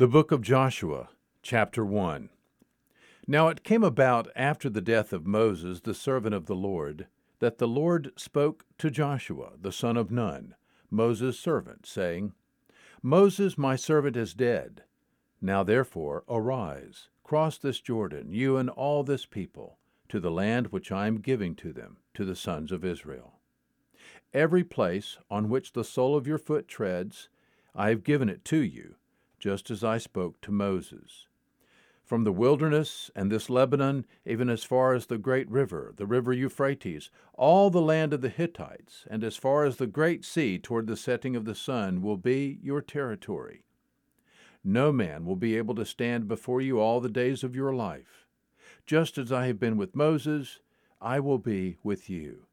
The 0.00 0.08
Book 0.08 0.32
of 0.32 0.40
Joshua, 0.40 1.10
chapter 1.42 1.84
1. 1.84 2.30
Now 3.26 3.48
it 3.48 3.62
came 3.62 3.84
about 3.84 4.28
after 4.34 4.70
the 4.70 4.80
death 4.80 5.12
of 5.12 5.26
Moses, 5.26 5.82
the 5.82 5.92
servant 5.92 6.34
of 6.34 6.46
the 6.46 6.54
Lord, 6.54 7.06
that 7.40 7.58
the 7.58 7.68
Lord 7.68 8.10
spoke 8.16 8.64
to 8.78 8.90
Joshua, 8.90 9.50
the 9.60 9.72
son 9.72 9.98
of 9.98 10.10
Nun, 10.10 10.54
Moses' 10.90 11.38
servant, 11.38 11.84
saying, 11.84 12.32
Moses, 13.02 13.58
my 13.58 13.76
servant, 13.76 14.16
is 14.16 14.32
dead. 14.32 14.84
Now 15.42 15.62
therefore 15.62 16.24
arise, 16.30 17.10
cross 17.22 17.58
this 17.58 17.78
Jordan, 17.78 18.32
you 18.32 18.56
and 18.56 18.70
all 18.70 19.02
this 19.02 19.26
people, 19.26 19.76
to 20.08 20.18
the 20.18 20.30
land 20.30 20.68
which 20.68 20.90
I 20.90 21.08
am 21.08 21.18
giving 21.18 21.54
to 21.56 21.74
them, 21.74 21.98
to 22.14 22.24
the 22.24 22.34
sons 22.34 22.72
of 22.72 22.86
Israel. 22.86 23.34
Every 24.32 24.64
place 24.64 25.18
on 25.30 25.50
which 25.50 25.74
the 25.74 25.84
sole 25.84 26.16
of 26.16 26.26
your 26.26 26.38
foot 26.38 26.68
treads, 26.68 27.28
I 27.74 27.90
have 27.90 28.02
given 28.02 28.30
it 28.30 28.46
to 28.46 28.62
you 28.62 28.94
just 29.40 29.70
as 29.70 29.82
I 29.82 29.98
spoke 29.98 30.40
to 30.42 30.52
Moses. 30.52 31.26
From 32.04 32.24
the 32.24 32.32
wilderness 32.32 33.10
and 33.16 33.32
this 33.32 33.48
Lebanon, 33.48 34.04
even 34.26 34.50
as 34.50 34.64
far 34.64 34.94
as 34.94 35.06
the 35.06 35.16
great 35.16 35.50
river, 35.50 35.94
the 35.96 36.06
river 36.06 36.32
Euphrates, 36.32 37.10
all 37.34 37.70
the 37.70 37.80
land 37.80 38.12
of 38.12 38.20
the 38.20 38.28
Hittites, 38.28 39.06
and 39.08 39.24
as 39.24 39.36
far 39.36 39.64
as 39.64 39.76
the 39.76 39.86
great 39.86 40.24
sea 40.24 40.58
toward 40.58 40.86
the 40.86 40.96
setting 40.96 41.34
of 41.34 41.44
the 41.46 41.54
sun, 41.54 42.02
will 42.02 42.16
be 42.16 42.58
your 42.62 42.82
territory. 42.82 43.62
No 44.62 44.92
man 44.92 45.24
will 45.24 45.36
be 45.36 45.56
able 45.56 45.74
to 45.76 45.86
stand 45.86 46.28
before 46.28 46.60
you 46.60 46.78
all 46.78 47.00
the 47.00 47.08
days 47.08 47.42
of 47.42 47.56
your 47.56 47.74
life. 47.74 48.26
Just 48.84 49.16
as 49.16 49.32
I 49.32 49.46
have 49.46 49.58
been 49.58 49.76
with 49.76 49.96
Moses, 49.96 50.58
I 51.00 51.20
will 51.20 51.38
be 51.38 51.78
with 51.82 52.10
you. 52.10 52.46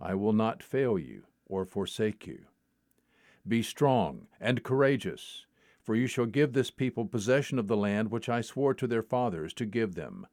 I 0.00 0.14
will 0.14 0.32
not 0.32 0.62
fail 0.62 0.98
you 0.98 1.24
or 1.46 1.64
forsake 1.64 2.26
you. 2.26 2.46
Be 3.46 3.62
strong 3.62 4.26
and 4.40 4.64
courageous 4.64 5.46
for 5.88 5.94
you 5.94 6.06
shall 6.06 6.26
give 6.26 6.52
this 6.52 6.70
people 6.70 7.06
possession 7.06 7.58
of 7.58 7.66
the 7.66 7.74
land 7.74 8.10
which 8.10 8.28
I 8.28 8.42
swore 8.42 8.74
to 8.74 8.86
their 8.86 9.02
fathers 9.02 9.54
to 9.54 9.64
give 9.64 9.94
them. 9.94 10.26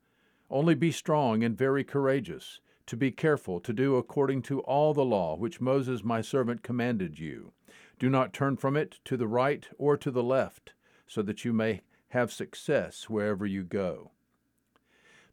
Only 0.50 0.76
be 0.76 0.92
strong 0.92 1.46
and 1.46 1.58
very 1.58 1.82
courageous, 1.86 2.60
to 2.88 2.98
be 2.98 3.10
careful 3.10 3.62
to 3.62 3.72
do 3.72 3.96
according 3.96 4.42
to 4.42 4.60
all 4.60 4.94
the 4.94 5.06
law 5.06 5.38
which 5.38 5.62
Moses 5.62 6.04
my 6.04 6.20
servant 6.20 6.62
commanded 6.62 7.20
you. 7.20 7.54
Do 8.00 8.10
not 8.10 8.34
turn 8.34 8.58
from 8.58 8.76
it 8.76 9.00
to 9.06 9.16
the 9.16 9.30
right 9.30 9.66
or 9.78 9.96
to 9.96 10.12
the 10.12 10.22
left, 10.22 10.74
so 11.08 11.22
that 11.22 11.46
you 11.46 11.54
may 11.54 11.84
have 12.10 12.34
success 12.34 13.10
wherever 13.10 13.46
you 13.46 13.64
go. 13.64 14.12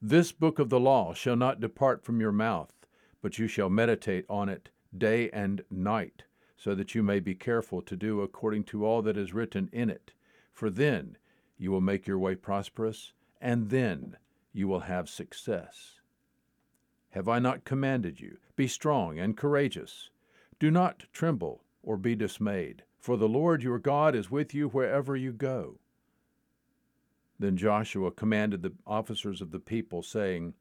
This 0.01 0.31
book 0.31 0.61
of 0.61 0.69
the 0.69 0.79
law 0.79 1.15
shall 1.15 1.35
not 1.35 1.59
depart 1.59 2.05
from 2.05 2.21
your 2.21 2.31
mouth, 2.31 2.73
but 3.23 3.41
you 3.41 3.49
shall 3.49 3.69
meditate 3.69 4.25
on 4.29 4.49
it 4.49 4.69
day 4.97 5.31
and 5.31 5.65
night 5.69 6.23
so 6.63 6.77
that 6.77 6.95
you 6.95 7.03
may 7.03 7.19
be 7.19 7.35
careful 7.35 7.83
to 7.83 7.97
do 7.97 8.21
according 8.21 8.63
to 8.63 8.87
all 8.87 9.03
that 9.03 9.17
is 9.17 9.35
written 9.35 9.69
in 9.73 9.91
it. 9.91 10.13
For 10.53 10.71
then 10.71 11.19
you 11.59 11.73
will 11.73 11.81
make 11.81 12.07
your 12.07 12.21
way 12.21 12.37
prosperous, 12.37 13.13
and 13.41 13.71
then 13.71 14.17
you 14.53 14.69
will 14.69 14.81
have 14.81 15.09
success. 15.09 15.99
Have 17.11 17.29
I 17.29 17.41
not 17.41 17.65
commanded 17.65 18.21
you? 18.21 18.37
Be 18.55 18.69
strong 18.69 19.19
and 19.19 19.37
courageous. 19.37 20.11
Do 20.61 20.71
not 20.71 21.03
tremble 21.13 21.65
or 21.83 21.97
be 21.97 22.15
dismayed, 22.15 22.85
for 22.97 23.17
the 23.17 23.29
Lord 23.29 23.65
your 23.65 23.81
God 23.81 24.15
is 24.15 24.31
with 24.31 24.55
you 24.55 24.69
wherever 24.69 25.17
you 25.17 25.33
go. 25.33 25.81
Then 27.41 27.57
Joshua 27.57 28.13
commanded 28.13 28.63
the 28.63 28.75
officers 28.87 29.41
of 29.41 29.51
the 29.51 29.59
people, 29.59 30.01
saying, 30.01 30.55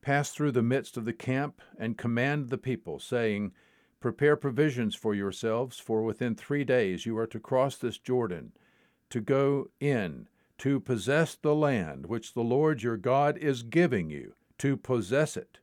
Pass 0.00 0.32
through 0.32 0.50
the 0.50 0.64
midst 0.64 0.96
of 0.96 1.04
the 1.04 1.12
camp 1.12 1.62
and 1.78 1.96
command 1.96 2.48
the 2.48 2.58
people, 2.58 2.98
saying, 2.98 3.52
Prepare 4.00 4.36
provisions 4.36 4.94
for 4.94 5.14
yourselves, 5.14 5.78
for 5.78 6.02
within 6.02 6.34
three 6.34 6.64
days 6.64 7.06
you 7.06 7.16
are 7.18 7.26
to 7.26 7.40
cross 7.40 7.76
this 7.76 7.98
Jordan, 7.98 8.52
to 9.10 9.20
go 9.20 9.70
in, 9.80 10.28
to 10.58 10.80
possess 10.80 11.34
the 11.34 11.54
land 11.54 12.06
which 12.06 12.34
the 12.34 12.42
Lord 12.42 12.82
your 12.82 12.96
God 12.96 13.36
is 13.38 13.62
giving 13.62 14.10
you, 14.10 14.34
to 14.58 14.76
possess 14.76 15.36
it. 15.36 15.58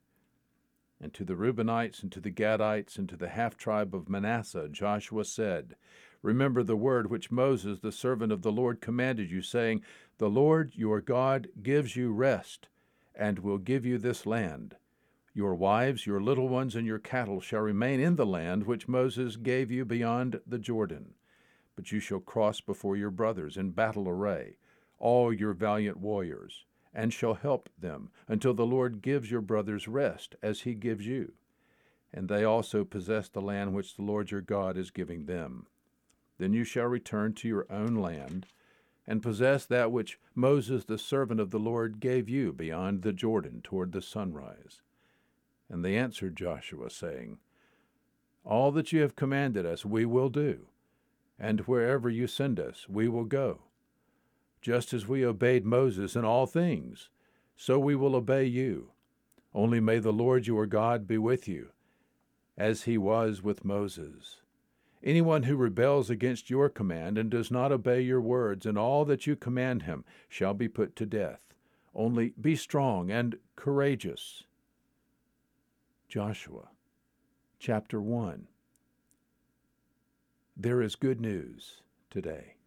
And 0.99 1.13
to 1.13 1.23
the 1.23 1.35
Reubenites, 1.35 2.01
and 2.01 2.11
to 2.11 2.19
the 2.19 2.31
Gadites, 2.31 2.97
and 2.97 3.09
to 3.09 3.17
the 3.17 3.29
half 3.29 3.57
tribe 3.57 3.94
of 3.94 4.09
Manasseh, 4.09 4.69
Joshua 4.69 5.25
said, 5.25 5.75
Remember 6.21 6.63
the 6.63 6.77
word 6.77 7.09
which 7.09 7.31
Moses, 7.31 7.79
the 7.81 7.91
servant 7.91 8.31
of 8.31 8.41
the 8.41 8.51
Lord, 8.51 8.79
commanded 8.79 9.29
you, 9.29 9.41
saying, 9.41 9.81
The 10.17 10.29
Lord 10.29 10.71
your 10.75 11.01
God 11.01 11.50
gives 11.61 11.95
you 11.95 12.13
rest, 12.13 12.67
and 13.13 13.39
will 13.39 13.57
give 13.57 13.85
you 13.85 13.97
this 13.97 14.25
land. 14.25 14.77
Your 15.35 15.55
wives, 15.55 16.05
your 16.05 16.21
little 16.21 16.47
ones, 16.47 16.75
and 16.75 16.85
your 16.85 16.99
cattle 16.99 17.41
shall 17.41 17.61
remain 17.61 17.99
in 17.99 18.17
the 18.17 18.25
land 18.25 18.66
which 18.66 18.88
Moses 18.88 19.35
gave 19.35 19.71
you 19.71 19.83
beyond 19.83 20.39
the 20.45 20.59
Jordan. 20.59 21.16
But 21.75 21.91
you 21.91 21.99
shall 21.99 22.19
cross 22.19 22.61
before 22.61 22.95
your 22.95 23.09
brothers 23.09 23.57
in 23.57 23.71
battle 23.71 24.07
array, 24.07 24.57
all 24.99 25.33
your 25.33 25.53
valiant 25.53 25.97
warriors, 25.97 26.66
and 26.94 27.11
shall 27.11 27.33
help 27.33 27.67
them 27.79 28.11
until 28.27 28.53
the 28.53 28.66
Lord 28.66 29.01
gives 29.01 29.31
your 29.31 29.41
brothers 29.41 29.88
rest, 29.88 30.35
as 30.44 30.61
he 30.61 30.75
gives 30.75 31.07
you. 31.07 31.33
And 32.13 32.29
they 32.29 32.44
also 32.44 32.83
possess 32.83 33.27
the 33.27 33.41
land 33.41 33.73
which 33.73 33.95
the 33.95 34.03
Lord 34.03 34.29
your 34.29 34.41
God 34.41 34.77
is 34.77 34.91
giving 34.91 35.25
them. 35.25 35.65
Then 36.38 36.53
you 36.53 36.63
shall 36.63 36.85
return 36.85 37.33
to 37.33 37.47
your 37.47 37.65
own 37.71 37.95
land, 37.95 38.45
and 39.07 39.23
possess 39.23 39.65
that 39.65 39.91
which 39.91 40.19
Moses 40.35 40.85
the 40.85 41.00
servant 41.00 41.39
of 41.39 41.50
the 41.50 41.59
Lord 41.59 42.00
gave 42.00 42.29
you 42.29 42.53
beyond 42.53 43.01
the 43.01 43.13
Jordan 43.13 43.61
toward 43.63 43.94
the 43.94 44.01
sunrise. 44.01 44.81
And 45.73 45.84
they 45.84 45.97
answered 45.97 46.38
Joshua, 46.38 46.91
saying, 46.91 47.39
All 48.45 48.72
that 48.73 48.91
you 48.91 49.01
have 49.01 49.16
commanded 49.16 49.66
us 49.66 49.84
we 49.84 50.06
will 50.06 50.29
do, 50.29 50.67
and 51.39 51.61
wherever 51.61 52.11
you 52.11 52.28
send 52.28 52.59
us 52.59 52.88
we 52.88 53.07
will 53.07 53.23
go. 53.23 53.63
Just 54.62 54.94
as 54.94 55.07
we 55.07 55.25
obeyed 55.25 55.66
Moses 55.66 56.16
in 56.16 56.25
all 56.25 56.45
things, 56.45 57.09
so 57.56 57.79
we 57.79 57.95
will 57.95 58.16
obey 58.16 58.45
you. 58.45 58.91
Only 59.51 59.79
may 59.79 59.97
the 59.97 60.13
Lord 60.13 60.45
your 60.45 60.67
God 60.67 61.07
be 61.07 61.17
with 61.17 61.47
you, 61.47 61.69
as 62.56 62.83
he 62.83 63.00
was 63.00 63.41
with 63.41 63.66
Moses. 63.66 64.41
Anyone 65.03 65.44
who 65.44 65.56
rebels 65.56 66.12
against 66.12 66.51
your 66.51 66.69
command 66.69 67.17
and 67.17 67.31
does 67.31 67.50
not 67.50 67.72
obey 67.72 68.01
your 68.01 68.22
words 68.22 68.67
and 68.67 68.78
all 68.78 69.06
that 69.06 69.25
you 69.25 69.35
command 69.35 69.81
him 69.83 70.06
shall 70.29 70.53
be 70.53 70.67
put 70.67 70.95
to 70.97 71.07
death. 71.07 71.56
Only 71.95 72.35
be 72.39 72.56
strong 72.56 73.09
and 73.09 73.38
courageous. 73.56 74.44
Joshua 76.13 76.69
chapter 77.57 78.00
1. 78.00 78.47
There 80.56 80.79
is 80.79 80.94
good 80.94 81.19
news 81.19 81.81
today. 82.12 82.57